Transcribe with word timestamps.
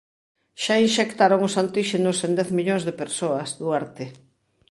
Xa 0.63 0.75
inxectaron 0.87 1.39
os 1.47 1.57
antíxenos 1.63 2.17
en 2.27 2.31
dez 2.39 2.49
millóns 2.57 2.83
de 2.87 2.93
persoas, 3.01 3.49
Duarte. 3.59 4.05